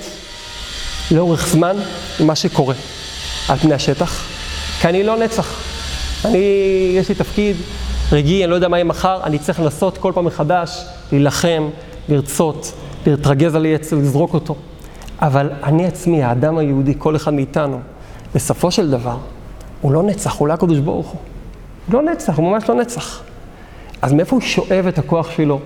[1.12, 1.75] לאורך זמן
[2.20, 2.75] עם מה שקורה
[3.50, 4.25] על פני השטח,
[4.82, 5.62] כי אני לא נצח.
[6.25, 6.38] אני,
[6.94, 7.56] יש לי תפקיד
[8.12, 11.70] רגעי, אני לא יודע מה יהיה מחר, אני צריך לנסות כל פעם מחדש להילחם,
[12.10, 12.72] לרצות,
[13.08, 14.55] להתרגז על יצר, לזרוק אותו.
[15.20, 17.79] אבל אני עצמי, האדם היהודי, כל אחד מאיתנו,
[18.36, 19.18] בסופו של דבר,
[19.81, 21.20] הוא לא נצח, הוא לא הקדוש ברוך הוא.
[21.88, 23.22] הוא לא נצח, הוא ממש לא נצח.
[24.01, 25.59] אז מאיפה הוא שואב את הכוח שלו?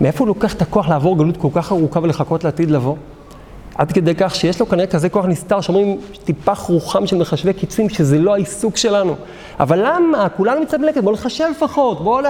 [0.00, 2.96] מאיפה הוא לוקח את הכוח לעבור גלות כל כך ארוכה ולחכות לעתיד לבוא?
[3.74, 7.88] עד כדי כך שיש לו כנראה כזה כוח נסתר, שאומרים טיפח רוחם של מחשבי קיצים,
[7.88, 9.14] שזה לא העיסוק שלנו.
[9.60, 10.28] אבל למה?
[10.28, 12.26] כולנו מצד מלאכת, בואו נחשב לפחות, בואו ל...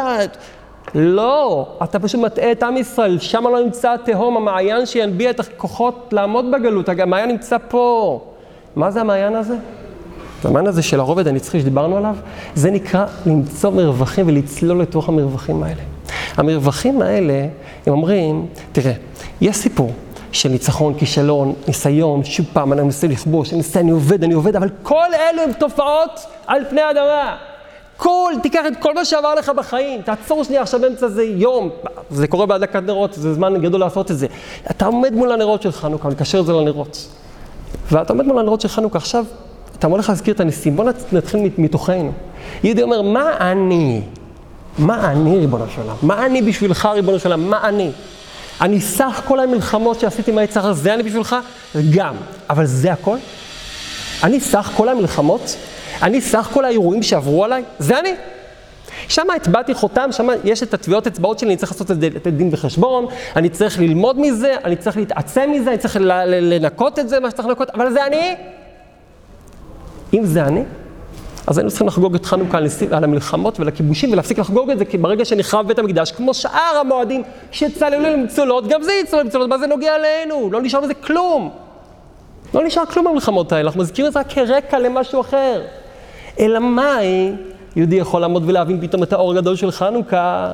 [0.95, 6.09] לא, אתה פשוט מטעה את עם ישראל, שם לא נמצא התהום, המעיין שינביע את הכוחות
[6.13, 8.21] לעמוד בגלות, המעיין נמצא פה.
[8.77, 9.57] מה זה המעיין הזה?
[10.45, 12.17] המעיין הזה של הרובד הנצחי שדיברנו עליו,
[12.55, 15.83] זה נקרא למצוא מרווחים ולצלול לתוך המרווחים האלה.
[16.37, 17.47] המרווחים האלה,
[17.87, 18.93] הם אומרים, תראה,
[19.41, 19.93] יש סיפור
[20.33, 24.57] של ניצחון, כישלון, ניסיון, שוב פעם, אני מנסה לכבוש, אני מנסה, אני עובד, אני עובד,
[24.57, 27.37] אבל כל אלו הם תופעות על פני האדמה.
[27.97, 31.71] כל, תיקח את כל מה שעבר לך בחיים, תעצור שנייה עכשיו באמצע זה יום,
[32.11, 34.27] זה קורה בהדלקת נרות, זה זמן גדול לעשות את זה.
[34.71, 37.09] אתה עומד מול הנרות של חנוכה, לקשר את זה לנרות.
[37.93, 39.25] ואתה עומד מול הנרות של חנוכה, עכשיו
[39.79, 42.13] אתה אמור לך להזכיר את הניסים, בוא נתחיל מתוכנו.
[42.65, 44.03] יהודי אומר, מה אני?
[44.79, 45.97] מה אני, ריבונו של עולם?
[46.03, 47.51] מה אני בשבילך, ריבונו של עולם?
[47.51, 47.91] מה אני?
[48.61, 51.37] אני סך כל המלחמות שעשיתי עם היצר זה אני בשבילך?
[51.91, 52.15] גם.
[52.51, 53.17] אבל זה הכל?
[54.23, 55.57] אני סך כל המלחמות?
[56.03, 57.65] אני סך כל האירועים שעברו עליי?
[57.79, 58.15] זה אני.
[59.09, 63.07] שם הטבעתי חותם, שם יש את הטביעות אצבעות שלי, אני צריך לעשות את דין וחשבון,
[63.37, 67.49] אני צריך ללמוד מזה, אני צריך להתעצם מזה, אני צריך לנקות את זה, מה שצריך
[67.49, 68.35] לנקות, אבל זה אני.
[70.15, 70.63] אם זה אני,
[71.47, 72.59] אז היינו צריכים לחגוג את חנוכה
[72.91, 76.77] על המלחמות ועל הכיבושים ולהפסיק לחגוג את זה, כי ברגע שנחרב בית המקדש, כמו שאר
[76.81, 80.49] המועדים שצללו למצולות, גם זה יצלול למצולות, מה זה נוגע אלינו?
[80.53, 81.51] לא נשאר בזה כלום.
[82.55, 85.63] לא נשאר כלום במלחמות האלה, אנחנו מזכירים את זה רק כרקע למשהו אחר.
[86.41, 87.33] אלא מאי,
[87.77, 90.53] יהודי יכול לעמוד ולהבין פתאום את האור הגדול של חנוכה.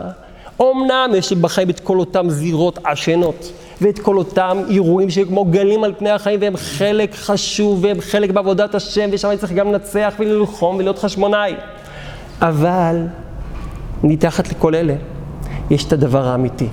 [0.62, 5.84] אמנם יש בחיים את כל אותם זירות עשנות, ואת כל אותם אירועים שהם כמו גלים
[5.84, 10.14] על פני החיים, והם חלק חשוב, והם חלק בעבודת השם, ושם אני צריך גם לנצח
[10.18, 11.54] וללחום ולהיות חשמונאי.
[12.40, 13.06] אבל
[14.04, 14.94] מתחת לכל אלה,
[15.70, 16.68] יש את הדבר האמיתי,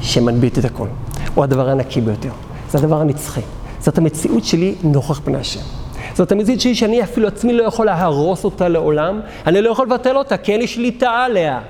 [0.00, 0.86] שמנביט את הכל.
[1.34, 2.30] הוא הדבר הנקי ביותר.
[2.70, 3.40] זה הדבר הנצחי.
[3.80, 5.60] זאת המציאות שלי נוכח פני השם.
[6.14, 10.16] זאת המציאות שלי שאני אפילו עצמי לא יכול להרוס אותה לעולם, אני לא יכול לבטל
[10.16, 11.60] אותה, כי אין לי שליטה עליה.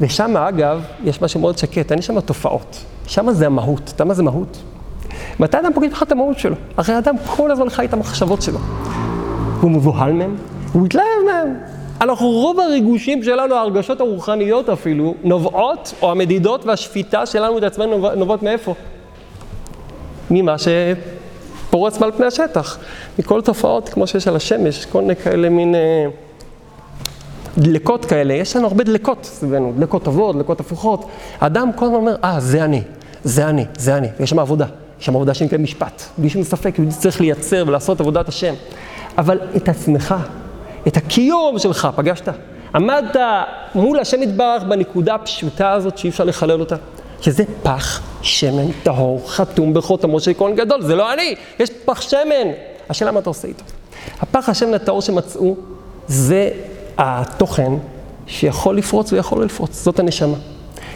[0.00, 2.84] ושם, אגב, יש משהו מאוד שקט, אין שם תופעות.
[3.12, 3.80] שם זה המהות.
[3.84, 4.58] אתה יודע מה זה מהות?
[5.40, 6.56] מתי אדם פוגש לך את המהות שלו?
[6.76, 8.58] הרי האדם כל הזמן חי את המחשבות שלו.
[9.60, 10.36] הוא מבוהל מהם,
[10.72, 11.54] הוא מתלהב מהם.
[12.00, 18.42] אנחנו, רוב הריגושים שלנו, ההרגשות הרוחניות אפילו, נובעות, או המדידות והשפיטה שלנו את עצמנו נובעות
[18.42, 18.74] מאיפה?
[20.30, 22.78] ממה שפורץ מעל פני השטח.
[23.18, 25.74] מכל תופעות כמו שיש על השמש, כל מיני כאלה מין...
[25.74, 26.06] אה,
[27.58, 31.04] דלקות כאלה, יש לנו הרבה דלקות סביבנו, דלקות טובות, דלקות הפוכות.
[31.38, 32.82] אדם כל הזמן אומר, אה, זה אני,
[33.24, 34.66] זה אני, זה אני, ויש שם עבודה,
[35.00, 38.54] יש שם עבודה שנקראת משפט, בלי שום ספק, צריך לייצר ולעשות עבודת השם.
[39.18, 40.14] אבל את עצמך,
[40.86, 42.28] את הקיום שלך, פגשת?
[42.74, 43.16] עמדת
[43.74, 46.76] מול השם יתברך בנקודה הפשוטה הזאת שאי אפשר לחלל אותה,
[47.20, 52.48] שזה פח שמן טהור, חתום בחותמו של כהן גדול, זה לא אני, יש פח שמן.
[52.88, 53.64] השאלה מה אתה עושה איתו.
[54.20, 55.56] הפח השמן הטהור שמצאו,
[56.06, 56.50] זה
[56.98, 57.72] התוכן
[58.26, 60.36] שיכול לפרוץ ויכול לא לפרוץ, זאת הנשמה.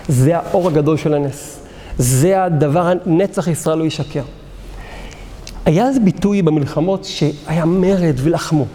[0.08, 1.55] זה האור הגדול של הנס.
[1.98, 4.22] זה הדבר, נצח ישראל לא ישקר.
[5.64, 8.66] היה איזה ביטוי במלחמות שהיה מרד ולחמו.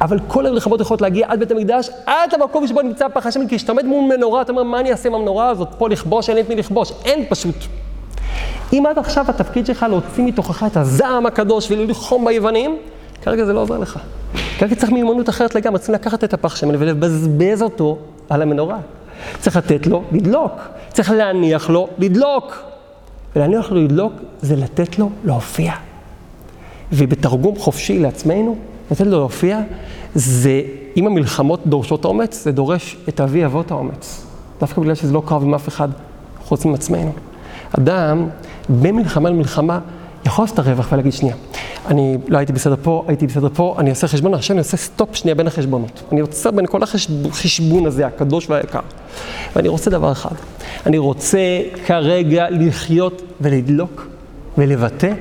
[0.00, 3.56] אבל כל המלחמות יכולות להגיע עד בית המקדש, עד למקום שבו נמצא פח השמן, כי
[3.56, 5.68] כשאתה עומד מול מנורה, אתה אומר, מה אני אעשה עם המנורה הזאת?
[5.78, 6.92] פה לכבוש, אין את מי לכבוש.
[7.04, 7.54] אין פשוט.
[8.72, 12.76] אם עד עכשיו התפקיד שלך להוציא מתוכך את הזעם הקדוש וללחום ביוונים,
[13.22, 13.98] כרגע זה לא עוזר לך.
[14.58, 17.98] כרגע צריך מיומנות אחרת לגמרי, צריכים לקחת את הפח שמן ולבזבז אותו
[18.30, 18.78] על המנורה.
[19.40, 20.52] צריך לתת לו לדלוק,
[20.92, 22.67] צריך להניח לו לדלוק.
[23.38, 25.72] ולהניח לו לדלוק זה לתת לו להופיע.
[26.92, 28.56] ובתרגום חופשי לעצמנו,
[28.90, 29.60] לתת לו להופיע,
[30.14, 30.62] זה,
[30.96, 34.26] אם המלחמות דורשות אומץ, זה דורש את אבי אבות האומץ.
[34.60, 35.88] דווקא בגלל שזה לא קרב עם אף אחד
[36.44, 37.12] חוץ מעצמנו.
[37.78, 38.28] אדם,
[38.68, 39.78] במלחמה למלחמה,
[40.26, 41.34] יכול לעשות את הרווח ולהגיד, שנייה,
[41.86, 45.14] אני לא הייתי בסדר פה, הייתי בסדר פה, אני אעשה חשבון, עכשיו אני עושה סטופ
[45.14, 46.02] שנייה בין החשבונות.
[46.12, 48.80] אני עוצר בין כל החשבון הזה, הקדוש והיקר.
[49.56, 50.34] ואני רוצה דבר אחד,
[50.86, 51.38] אני רוצה
[51.86, 54.06] כרגע לחיות ולדלוק
[54.58, 55.12] ולבטא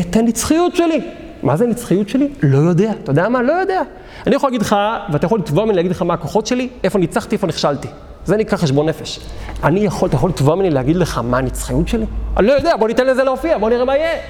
[0.00, 1.00] את הנצחיות שלי.
[1.42, 2.28] מה זה הנצחיות שלי?
[2.42, 2.92] לא יודע.
[3.02, 3.42] אתה יודע מה?
[3.42, 3.82] לא יודע.
[4.26, 4.76] אני יכול להגיד לך,
[5.12, 7.88] ואתה יכול לתבוע ממני להגיד לך מה הכוחות שלי, איפה ניצחתי, איפה נכשלתי.
[8.24, 9.20] זה נקרא חשבון נפש.
[9.64, 12.06] אני יכול, אתה יכול לתבוע ממני להגיד לך מה הנצחיות שלי?
[12.36, 14.20] אני לא יודע, בוא ניתן לזה להופיע, בוא נראה מה יהיה.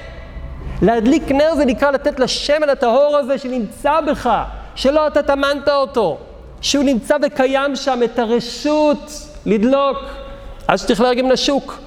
[0.81, 4.29] להדליק נר זה נקרא לתת לשמן הטהור הזה שנמצא בך,
[4.75, 6.17] שלא אתה טמנת אותו,
[6.61, 9.11] שהוא נמצא וקיים שם, את הרשות
[9.45, 9.97] לדלוק,
[10.67, 11.79] עד שתכלה רגל מן השוק.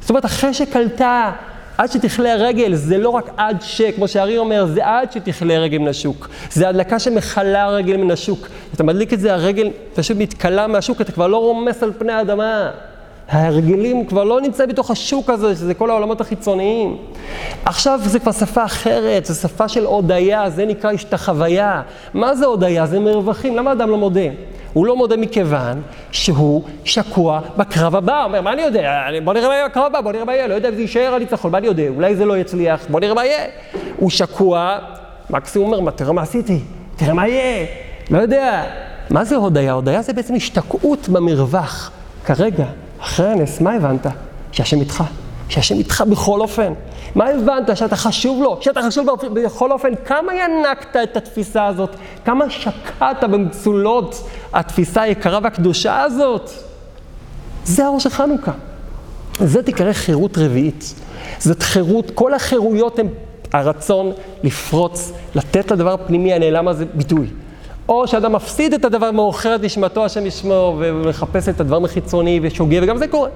[0.00, 1.32] זאת אומרת, אחרי שקלטה,
[1.78, 5.78] עד שתכלה הרגל, זה לא רק עד ש, כמו שהארי אומר, זה עד שתכלה רגל
[5.78, 6.28] מן השוק.
[6.50, 8.48] זה הדלקה שמכלה הרגל מן השוק.
[8.74, 12.70] אתה מדליק את זה, הרגל פשוט מתכלה מהשוק, אתה כבר לא רומס על פני האדמה.
[13.28, 16.96] ההרגלים כבר לא נמצאים בתוך השוק הזה, שזה כל העולמות החיצוניים.
[17.64, 21.82] עכשיו זה כבר שפה אחרת, זו שפה של הודיה, זה נקרא השתחוויה.
[22.14, 22.86] מה זה הודיה?
[22.86, 23.56] זה מרווחים.
[23.56, 24.20] למה אדם לא מודה?
[24.72, 28.18] הוא לא מודה מכיוון שהוא שקוע בקרב הבא.
[28.18, 29.00] הוא אומר, מה אני יודע?
[29.24, 30.46] בוא נראה מה יהיה בקרב הבא, בוא נראה מה יהיה.
[30.46, 31.88] לא יודע אם זה יישאר הניצחון, מה אני יודע?
[31.88, 33.44] אולי זה לא יצליח, בוא נראה מה יהיה.
[33.96, 34.78] הוא שקוע,
[35.30, 36.58] מקסימום אומר, תראה מה עשיתי,
[36.96, 37.66] תראה מה יהיה.
[38.10, 38.64] לא יודע.
[39.10, 39.72] מה זה הודיה?
[39.72, 41.90] הודיה זה בעצם השתקעות במרווח.
[42.24, 42.64] כרגע,
[43.04, 44.06] אחרי הנס, מה הבנת?
[44.52, 45.04] שהשם איתך.
[45.48, 46.72] שהשם איתך בכל אופן.
[47.14, 47.76] מה הבנת?
[47.76, 49.88] שאתה חשוב לו, שאתה חשוב לו בכל אופן.
[50.04, 51.90] כמה ינקת את התפיסה הזאת?
[52.24, 56.50] כמה שקעת במצולות התפיסה היקרה והקדושה הזאת?
[57.64, 58.52] זה האור של חנוכה.
[59.38, 60.94] זה תיקרא חירות רביעית.
[61.38, 63.08] זאת חירות, כל החירויות הן
[63.52, 64.12] הרצון
[64.42, 67.26] לפרוץ, לתת לדבר הפנימי הנעלם הזה ביטוי.
[67.88, 72.76] או שאדם מפסיד את הדבר, מאוחר את נשמתו, השם ישמור, ומחפש את הדבר החיצוני ושוגה,
[72.82, 73.28] וגם זה קורה.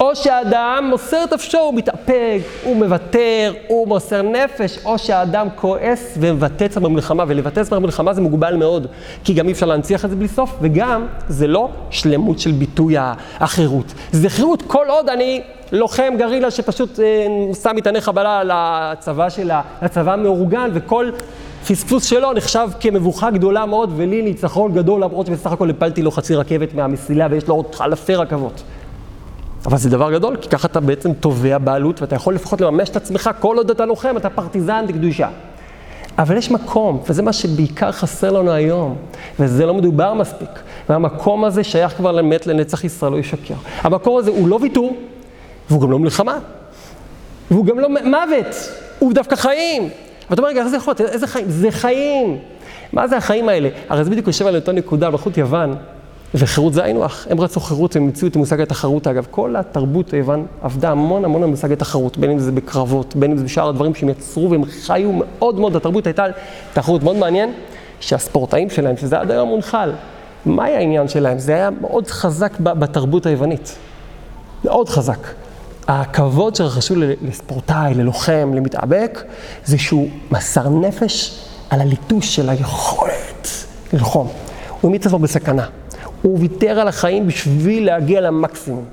[0.00, 6.14] או שהאדם מוסר את נפשו, הוא מתאפק, הוא מוותר, הוא מוסר נפש, או שהאדם כועס
[6.20, 8.86] ומבטא עצמו במלחמה, ולבטא עצמו במלחמה זה מוגבל מאוד,
[9.24, 12.94] כי גם אי אפשר להנציח את זה בלי סוף, וגם זה לא שלמות של ביטוי
[13.40, 13.92] החירות.
[14.12, 17.26] זה חירות כל עוד אני לוחם גרילה שפשוט אה,
[17.62, 21.10] שם מטעני חבלה לצבא שלה, לצבא המאורגן, וכל
[21.68, 26.34] פספוס שלו נחשב כמבוכה גדולה מאוד, ולי ניצחון גדול, למרות שבסך הכל הפלתי לו חצי
[26.34, 28.62] רכבת מהמסילה ויש לו עוד אלפי רכבות.
[29.66, 32.96] אבל זה דבר גדול, כי ככה אתה בעצם תובע בעלות, ואתה יכול לפחות לממש את
[32.96, 35.28] עצמך כל עוד אתה לוחם, אתה פרטיזן דקדושה.
[36.18, 38.96] אבל יש מקום, וזה מה שבעיקר חסר לנו היום,
[39.40, 40.48] וזה לא מדובר מספיק.
[40.88, 43.54] והמקום הזה שייך כבר למת לנצח ישראל, לא ישקר.
[43.82, 44.96] המקום הזה הוא לא ויתור,
[45.70, 46.38] והוא גם לא מלחמה,
[47.50, 49.88] והוא גם לא מוות, הוא דווקא חיים.
[50.30, 51.12] ואתה אומר, רגע, איך זה יכול להיות?
[51.12, 51.46] איזה חיים?
[51.48, 52.38] זה חיים.
[52.92, 53.68] מה זה החיים האלה?
[53.88, 55.74] הרי זה בדיוק יושב על אותה נקודה, מלכות יוון,
[56.34, 57.26] וחירות זה היינו הך.
[57.30, 59.26] הם רצו חירות, הם המציאו את מושג התחרות, אגב.
[59.30, 63.36] כל התרבות היוון עבדה המון המון על מושג התחרות, בין אם זה בקרבות, בין אם
[63.36, 66.26] זה בשאר הדברים שהם יצרו והם חיו מאוד מאוד, התרבות הייתה
[66.72, 67.52] תחרות מאוד מעניין,
[68.00, 69.92] שהספורטאים שלהם, שזה עד היום מונחל,
[70.46, 71.38] מה היה העניין שלהם?
[71.38, 73.76] זה היה מאוד חזק בתרבות היוונית.
[74.64, 75.18] מאוד חזק.
[75.88, 79.22] הכבוד שרכשו לספורטאי, ללוחם, למתאבק,
[79.64, 83.48] זה שהוא מסר נפש על הליטוש של היכולת
[83.92, 84.26] ללחום.
[84.26, 85.66] הוא העמיד עצמו בסכנה.
[86.22, 88.84] הוא ויתר על החיים בשביל להגיע למקסימום.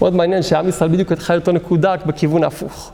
[0.00, 2.90] מאוד מעניין שעם ישראל בדיוק התחיל אותו נקודה רק בכיוון ההפוך.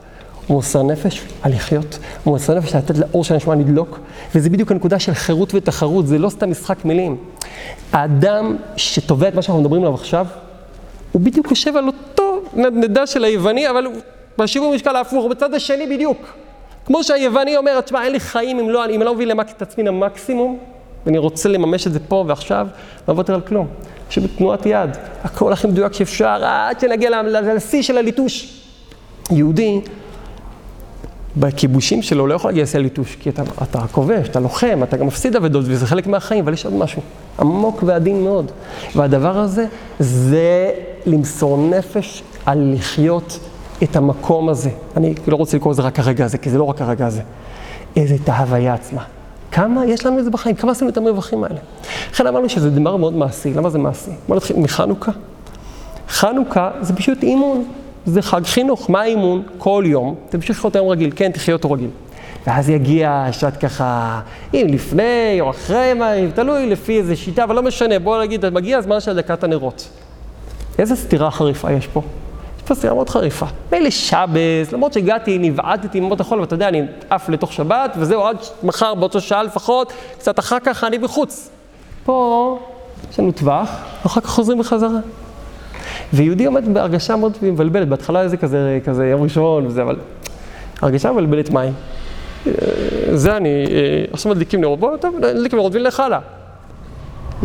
[0.47, 3.99] הוא מוסר נפש על לחיות, הוא מוסר נפש על לתת לאור של הנשמה לדלוק,
[4.35, 7.17] וזה בדיוק הנקודה של חירות ותחרות, זה לא סתם משחק מילים.
[7.91, 10.25] האדם שתובע את מה שאנחנו מדברים עליו עכשיו,
[11.11, 12.24] הוא בדיוק יושב על אותו
[12.55, 13.87] נדנדה של היווני, אבל
[14.37, 16.17] בשיווי משקל ההפוך, בצד השני בדיוק.
[16.85, 19.49] כמו שהיווני אומר, תשמע, אין לי חיים אם לא, אם לא מביא למק...
[19.57, 20.57] את עצמי למקסימום,
[21.05, 22.67] ואני רוצה לממש את זה פה ועכשיו,
[23.07, 23.67] לא אוותר על כלום.
[24.09, 24.89] שבתנועת יד,
[25.23, 27.21] הכל הכי מדויק שאפשר, עד שנגיע
[27.55, 28.61] לשיא של הליטוש.
[29.31, 29.81] יהודי,
[31.37, 35.07] בכיבושים שלו לא יכול להגיע לשיא הליטוש, כי אתה, אתה כובש, אתה לוחם, אתה גם
[35.07, 37.01] מפסיד אבדות, וזה חלק מהחיים, אבל יש עוד משהו,
[37.39, 38.51] עמוק ועדין מאוד.
[38.95, 39.65] והדבר הזה,
[39.99, 40.71] זה
[41.05, 43.39] למסור נפש על לחיות
[43.83, 44.69] את המקום הזה.
[44.97, 47.21] אני לא רוצה לקרוא לזה רק הרגע הזה, כי זה לא רק הרגע הזה.
[47.95, 49.03] איזה את ההוויה עצמה.
[49.51, 51.59] כמה יש לנו את זה בחיים, כמה עשינו את המרווחים האלה.
[52.11, 54.11] לכן אמרנו שזה דבר מאוד מעשי, למה זה מעשי?
[54.27, 55.11] בוא נתחיל מחנוכה.
[56.09, 57.65] חנוכה זה פשוט אימון,
[58.05, 58.89] זה חג חינוך.
[58.89, 59.43] מה האימון?
[59.57, 61.89] כל יום, תמשיך לחיות היום רגיל, כן, תחיה אותו רגיל.
[62.47, 64.21] ואז יגיע שעת ככה,
[64.53, 68.77] אם לפני או אחרי, מה, תלוי לפי איזה שיטה, אבל לא משנה, בוא נגיד, מגיע
[68.77, 69.89] הזמן של הדלקת הנרות.
[70.79, 72.01] איזה סתירה חריפה יש פה?
[72.73, 73.45] סתירה מאוד חריפה.
[73.71, 78.23] מילא שבס, למרות שהגעתי, נבעטתי עם מות החול, ואתה יודע, אני עף לתוך שבת, וזהו,
[78.23, 81.49] עד מחר באותו שעה לפחות, קצת אחר כך אני בחוץ.
[82.05, 82.59] פה
[83.11, 83.69] יש לנו טווח,
[84.03, 84.99] ואחר כך חוזרים בחזרה.
[86.13, 89.95] ויהודי עומד בהרגשה מאוד מבלבלת, בהתחלה זה כזה, כזה יום ראשון וזה, אבל
[90.81, 91.69] הרגשה מבלבלת מהי?
[93.13, 93.65] זה אני,
[94.13, 96.19] עכשיו מדליקים נרות, בואו, טוב, נדליק נרות ונלך הלאה.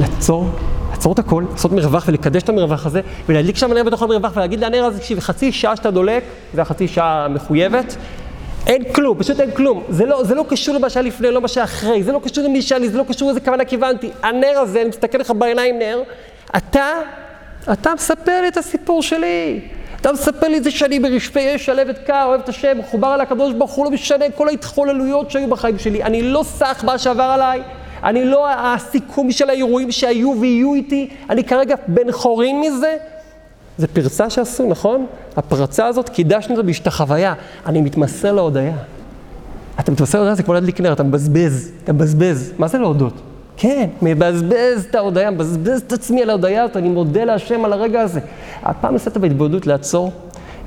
[0.00, 0.50] לעצור,
[0.90, 4.60] לעצור את הכל, לעשות מרווח ולקדש את המרווח הזה, ולהדליק שם נר בתוך המרווח ולהגיד
[4.60, 7.96] לנר הזה, תקשיב, חצי שעה שאתה דולק, זה החצי שעה המחויבת,
[8.66, 9.82] אין כלום, פשוט אין כלום.
[9.88, 12.44] זה לא, זה לא קשור למה שהיה לפני, לא מה שהיה אחרי, זה לא קשור
[12.44, 14.10] למי לי, זה לא קשור לאיזה כוונה כיוונתי.
[14.22, 16.02] הנר הזה, אני מסתכל לך בעיניים נר,
[16.56, 16.86] אתה,
[17.72, 19.60] אתה מספר לי את הסיפור שלי.
[20.00, 23.20] אתה מספר לי את זה שאני ברשפי אש, שלהבת קר, אוהב את השם, מחובר אל
[23.20, 26.02] הקדוש ברוך הוא, לא משנה כל ההתחוללויות שהיו בחיים שלי.
[26.02, 27.62] אני לא סח מה שעבר עליי,
[28.04, 32.96] אני לא הסיכום של האירועים שהיו ויהיו איתי, אני כרגע בן חורין מזה.
[33.78, 35.06] זה פרצה שעשו, נכון?
[35.36, 37.34] הפרצה הזאת, קידשנו אותה בהשתחוויה.
[37.66, 38.76] אני מתמסר להודיה.
[39.80, 42.52] אתה מתמסר להודיה, זה כמו להדליק נר, אתה מבזבז, אתה מבזבז.
[42.58, 43.14] מה זה להודות?
[43.56, 48.00] כן, מבזבז את ההודיה, מבזבז את עצמי על ההודיה הזאת, אני מודה להשם על הרגע
[48.00, 48.20] הזה.
[48.62, 50.12] הפעם נסעת בהתבודדות לעצור,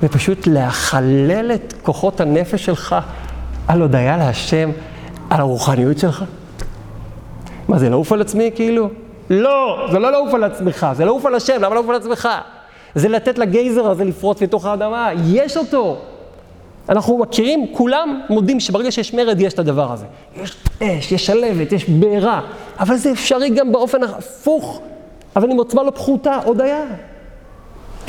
[0.02, 2.96] ופשוט להחלל את כוחות הנפש שלך
[3.68, 4.70] על הודיה להשם,
[5.30, 6.24] על הרוחניות שלך.
[7.68, 8.88] מה, זה לעוף על עצמי כאילו?
[9.30, 12.28] לא, זה לא לעוף על עצמך, זה לעוף על השם, למה לעוף על עצמך?
[12.94, 15.96] זה לתת לגייזר הזה לפרוץ לתוך האדמה, יש אותו.
[16.88, 20.06] אנחנו מכירים, כולם מודים שברגע שיש מרד יש את הדבר הזה.
[20.42, 22.40] יש אש, יש שלבת, יש בעירה,
[22.80, 24.80] אבל זה אפשרי גם באופן הפוך,
[25.36, 26.84] אבל עם עוצמה לא פחותה, הודיה.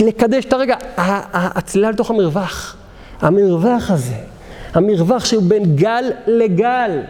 [0.02, 0.76] לקדש את הרגע,
[1.34, 2.76] הצלילה לתוך המרווח,
[3.22, 4.16] המרווח הזה,
[4.74, 7.02] המרווח שהוא בין גל לגל,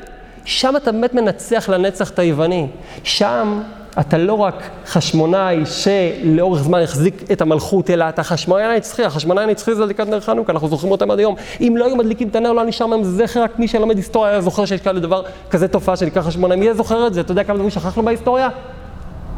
[0.45, 2.67] שם אתה באמת מנצח לנצח את היווני.
[3.03, 3.62] שם
[3.99, 9.75] אתה לא רק חשמונאי שלאורך זמן החזיק את המלכות, אלא אתה חשמונאי הנצחי, החשמונאי הנצחי
[9.75, 11.36] זה הדליקת נר חנוכה, אנחנו זוכרים אותם עד היום.
[11.62, 14.41] אם לא היו מדליקים את הנר, לא נשאר מהם זכר, רק מי שלומד היסטוריה היה
[14.41, 16.58] זוכר שיש כאלה דבר, כזה תופעה שנקרא חשמונאי.
[16.58, 17.21] מי זוכר את זה?
[17.21, 18.49] אתה יודע כמה דברים שכחנו בהיסטוריה?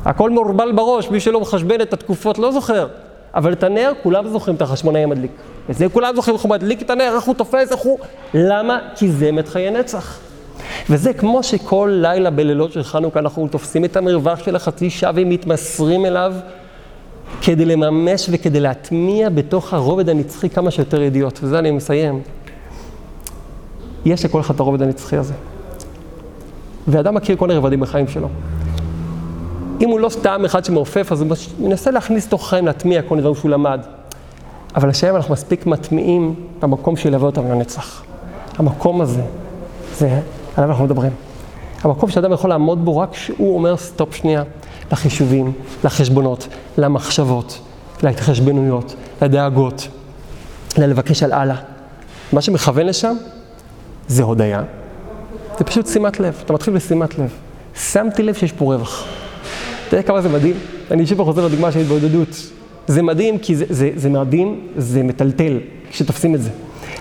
[0.05, 2.87] הכל מעורבל בראש, מי שלא מחשבן את התקופות לא זוכר.
[3.35, 5.31] אבל את הנר, כולם זוכרים את החשמונאי המדליק.
[5.69, 7.99] את זה כולם זוכרים איך הוא מדליק את הנר, איך הוא תופס, איך הוא...
[8.33, 8.79] למה?
[8.95, 10.26] כי זה מת חיי נצח.
[10.89, 16.05] וזה כמו שכל לילה בלילות של חנוכה אנחנו תופסים את המרווח של החצי שעה ומתמסרים
[16.05, 16.33] אליו
[17.41, 21.39] כדי לממש וכדי להטמיע בתוך הרובד הנצחי כמה שיותר ידיעות.
[21.43, 22.21] וזה אני מסיים.
[24.05, 25.33] יש לכל אחד את הרובד הנצחי הזה.
[26.87, 28.27] ואדם מכיר כל הרבדים בחיים שלו.
[29.81, 33.35] אם הוא לא סתם אחד שמעופף, אז הוא מנסה להכניס תוך חיים, להטמיע כל דברים
[33.35, 33.79] שהוא למד.
[34.75, 38.03] אבל השאלה אנחנו מספיק מטמיעים במקום שילווה אותנו לנצח.
[38.57, 39.21] המקום הזה,
[39.97, 40.19] זה
[40.57, 41.11] עליו אנחנו מדברים.
[41.81, 44.43] המקום שאדם יכול לעמוד בו רק כשהוא אומר סטופ שנייה
[44.91, 47.59] לחישובים, לחשבונות, למחשבות,
[48.03, 49.87] להתחשבנויות, לדאגות,
[50.77, 51.55] ללבקש על הלאה.
[52.33, 53.15] מה שמכוון לשם
[54.07, 54.63] זה הודיה.
[55.57, 57.33] זה פשוט שימת לב, אתה מתחיל בשימת לב.
[57.75, 59.05] שמתי לב שיש פה רווח.
[59.87, 60.55] אתה יודע כמה זה מדהים?
[60.91, 62.29] אני שוב חוזר לדוגמה של התבודדות.
[62.87, 65.59] זה מדהים כי זה, זה, זה מדהים, זה מטלטל
[65.91, 66.49] כשתופסים את זה.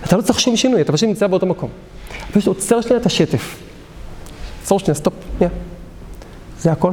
[0.06, 1.70] אתה לא צריך שום שינוי, אתה פשוט נמצא באותו מקום.
[2.32, 3.56] פשוט עוצר שנייה את השטף.
[4.62, 5.50] עצור שנייה, סטופ, שנייה.
[6.58, 6.92] זה הכל.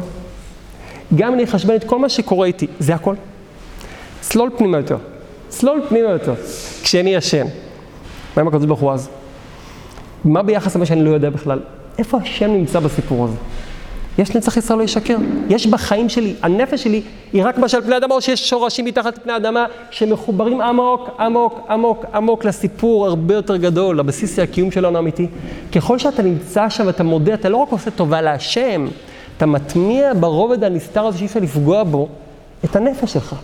[1.15, 3.15] גם אני אחשבן את כל מה שקורה איתי, זה הכל.
[4.21, 4.97] צלול פנימה יותר.
[5.49, 6.33] צלול פנימה יותר.
[6.83, 7.45] כשאני ישן.
[8.35, 9.09] מה עם הקדוש ברוך הוא אז?
[10.25, 11.59] מה ביחס למה שאני לא יודע בכלל?
[11.97, 13.35] איפה השם נמצא בסיפור הזה?
[14.17, 15.17] יש נצח ישראל לא ישקר.
[15.49, 17.01] יש בחיים שלי, הנפש שלי
[17.33, 21.59] היא רק מה שעל פני אדמה, או שיש שורשים מתחת לפני אדמה שמחוברים עמוק, עמוק,
[21.69, 25.27] עמוק, עמוק לסיפור הרבה יותר גדול, לבסיס הקיום שלנו האמיתי.
[25.71, 28.87] ככל שאתה נמצא שם ואתה מודה, אתה לא רק עושה טובה להשם,
[29.37, 32.07] אתה מטמיע ברובד הנסתר הזה שאי אפשר לפגוע בו,
[32.65, 33.35] את הנפש שלך.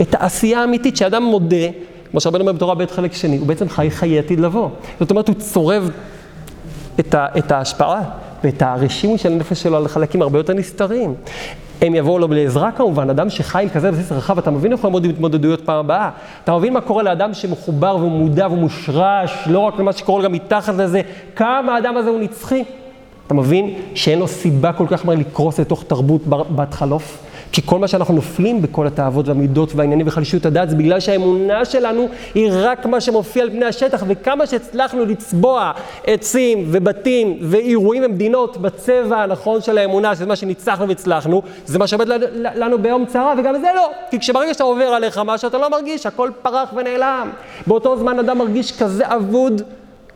[0.00, 1.66] את העשייה האמיתית, שאדם מודה,
[2.10, 4.68] כמו שהרבה אומר בתורה בית חלק שני, הוא בעצם חי חיי עתיד לבוא.
[5.00, 5.90] זאת אומרת, הוא צורב
[7.00, 8.02] את, ה, את ההשפעה
[8.44, 11.14] ואת הרשימו של הנפש שלו על חלקים הרבה יותר נסתרים.
[11.82, 14.88] הם יבואו לו לעזרה כמובן, אדם שחי עם כזה בסיס רחב, אתה מבין איך הוא
[14.88, 16.10] יעמוד עם התמודדויות פעם הבאה?
[16.44, 21.02] אתה מבין מה קורה לאדם שמחובר ומודע ומושרש, לא רק למה שקורה גם מתחת לזה,
[21.36, 22.64] כמה האדם הזה הוא נצחי?
[23.26, 27.27] אתה מבין שאין לו סיבה כל כך מהר לקרוס לתוך תרבות בת חלוף?
[27.52, 32.08] כי כל מה שאנחנו נופלים בכל התאוות והמידות והעניינים וחלישות הדעת זה בגלל שהאמונה שלנו
[32.34, 35.72] היא רק מה שמופיע על פני השטח וכמה שהצלחנו לצבוע
[36.06, 42.08] עצים ובתים ואירועים ומדינות בצבע הנכון של האמונה, שזה מה שניצחנו והצלחנו, זה מה שעומד
[42.34, 43.90] לנו ביום צרה וגם זה לא.
[44.10, 47.30] כי כשברגע שאתה עובר עליך משהו אתה לא מרגיש, הכל פרח ונעלם.
[47.66, 49.62] באותו זמן אדם מרגיש כזה אבוד,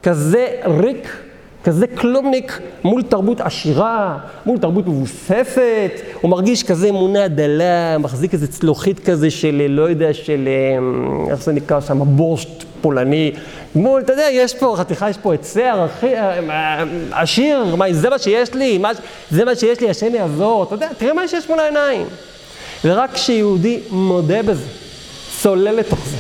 [0.03, 1.32] כזה ריק.
[1.65, 8.47] כזה כלומניק מול תרבות עשירה, מול תרבות מבוססת, הוא מרגיש כזה אמונה דלה, מחזיק איזה
[8.47, 10.49] צלוחית כזה של, לא יודע, של,
[10.79, 13.33] אמ, איך זה נקרא שם, בורשט פולני.
[13.75, 18.55] מול, אתה יודע, יש פה חתיכה, יש פה עצה אה, עשיר, מה, זה מה שיש
[18.55, 18.91] לי, מה,
[19.31, 22.07] זה מה שיש לי, השם יעזור, אתה יודע, תראה מה שיש מול העיניים.
[22.85, 24.67] ורק כשיהודי מודה בזה,
[25.41, 26.17] צולל לתוך זה,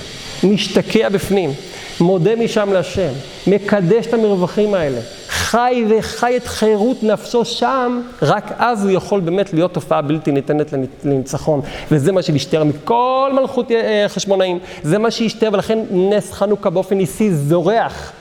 [0.48, 1.52] משתקע בפנים,
[2.00, 3.12] מודה משם להשם,
[3.46, 9.54] מקדש את המרווחים האלה, חי וחי את חירות נפשו שם, רק אז הוא יכול באמת
[9.54, 10.74] להיות תופעה בלתי ניתנת
[11.04, 11.60] לניצחון.
[11.90, 17.34] וזה מה שהשתער מכל מלכות אה, חשמונאים, זה מה שהשתער, ולכן נס חנוכה באופן ניסי
[17.34, 18.12] זורח.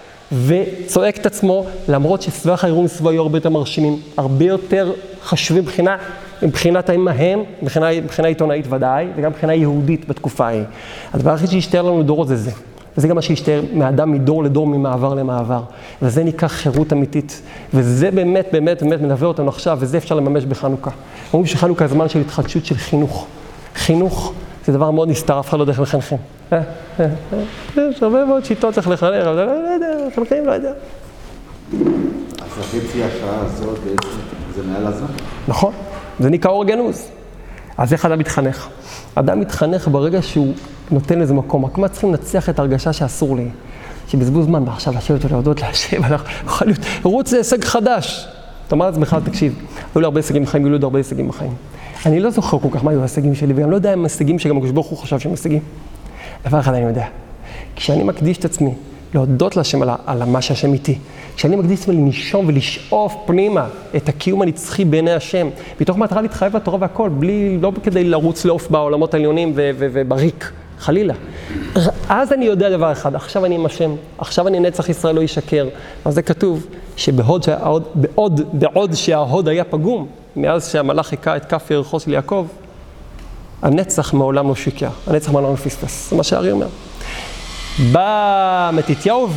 [0.46, 5.98] וצועק את עצמו, למרות שסבך האירועים סביבו היו הרבה יותר מרשימים, הרבה יותר חשובים מבחינה,
[6.44, 7.08] מבחינת ההם,
[7.62, 10.64] מבחינה, מבחינה עיתונאית ודאי, וגם מבחינה יהודית בתקופה ההיא.
[11.14, 12.52] הדבר הכי שהשתער לנו דורות זה זה.
[12.98, 15.64] וזה גם מה שהשתער מאדם מדור לדור, ממעבר למעבר.
[16.02, 17.42] וזה נקרא חירות אמיתית.
[17.74, 20.92] וזה באמת, באמת, באמת מלווה אותנו עכשיו, וזה אפשר לממש בחנוכה.
[21.34, 23.28] אומרים שחנוכה זה זמן של התחדשות של חינוך.
[23.76, 24.34] חינוך
[24.66, 26.16] זה דבר מאוד נסתר, אף אחד לא יודע איך לחנכם.
[26.54, 26.62] אה,
[27.00, 27.06] אה,
[27.78, 30.72] אה, יש הרבה מאוד שיטות איך לחנך, אבל לא יודע, מחנכים לא יודע.
[31.72, 34.08] אז החצי השעה הזאת בעצם
[34.56, 35.08] זה מעל הזמן?
[35.48, 35.74] נכון,
[36.20, 37.08] זה נקרא אור גנוז.
[37.78, 38.68] אז איך אדם מתחנך?
[39.16, 40.54] אדם מתחנך ברגע שהוא
[40.92, 41.66] נותן לזה מקום.
[41.66, 43.48] רק מה צריכים לנצח את ההרגשה שאסור לי.
[44.12, 46.02] שבזבוז זמן, ועכשיו לשבת ולהודות להשם,
[46.46, 48.28] יכול להיות, רוץ זה הישג חדש.
[48.68, 49.56] אתה אומר לעצמך, תקשיב,
[49.96, 51.54] היו לי הרבה הישגים בחיים, היו לי עוד הרבה הישגים בחיים.
[52.06, 54.58] אני לא זוכר כל כך מה היו ההישגים שלי, ואני לא יודע אם הישגים שגם
[54.58, 55.60] הקדוש ברוך הוא חשב שהם הישגים.
[56.48, 57.06] דבר אחד אני יודע,
[57.76, 58.74] כשאני מקדיש את עצמי
[59.14, 60.98] להודות להשם על, על מה שהשם איתי,
[61.36, 65.50] כשאני מקדיש את עצמי לנשום ולשאוף פנימה את הקיום הנצחי בעיני השם,
[65.82, 70.52] מתוך מטרה להתחייב לתורה והכל, בלי, לא כדי לרוץ לעוף בעולמות העליונים ובריק.
[70.82, 71.14] חלילה.
[72.10, 75.68] אז אני יודע דבר אחד, עכשיו אני עם השם, עכשיו אני נצח ישראל לא ישקר.
[76.06, 76.68] אז זה כתוב
[76.98, 82.48] שבעוד שההוד, בעוד, בעוד שההוד היה פגום, מאז שהמלאך היכה את כף ירחו של יעקב,
[83.62, 86.68] הנצח מעולם לא שיקר, הנצח מעולם לא פספס, זה מה שהארי אומר.
[87.92, 89.28] בא מתתיהו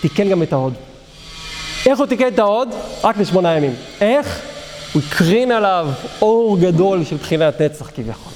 [0.00, 0.72] ותיקן גם את ההוד.
[1.86, 2.68] איך הוא תיקן את ההוד?
[3.04, 3.74] רק לשמונה ימים.
[4.00, 4.42] איך?
[4.92, 5.88] הוא הקרין עליו
[6.22, 8.32] אור גדול של בחינת נצח כביכול.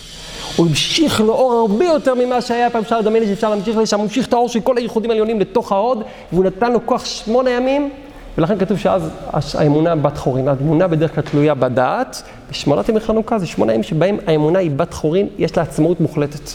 [0.57, 4.29] הוא המשיך לאור הרבה יותר ממה שהיה פעם אפשר לדמיין שאפשר להמשיך לשם, הוא המשיך
[4.29, 7.91] את האור של כל הייחודים העליונים לתוך ההוד, והוא נתן לו כוח שמונה ימים,
[8.39, 9.11] ולכן כתוב שאז
[9.55, 10.49] האמונה בת חורין.
[10.49, 14.95] האמונה בדרך כלל תלויה בדעת, בשמונת ימי חנוכה זה שמונה ימים שבהם האמונה היא בת
[14.95, 16.51] חורין, יש לה עצמאות מוחלטת.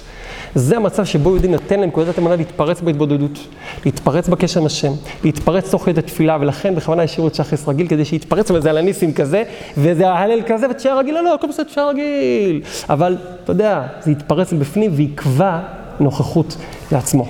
[0.56, 3.40] זה המצב שבו יהודי נותן לנקודת אמונה להתפרץ בהתבודדות,
[3.86, 4.92] להתפרץ בקשר עם השם,
[5.24, 9.14] להתפרץ תוך כדי תפילה, ולכן בכוונה השאירו את שחס רגיל כדי שיתפרץ וזה על הניסים
[9.14, 9.44] כזה,
[9.78, 12.62] וזה ההלל כזה, ותשאר רגיל, לא, לא, הכל בסדר, תשאר רגיל.
[12.90, 15.60] אבל, אתה יודע, זה יתפרץ בפנים ויקבע
[16.00, 16.58] נוכחות
[16.92, 17.28] לעצמו.